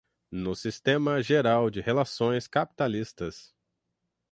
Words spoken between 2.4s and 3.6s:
capitalistas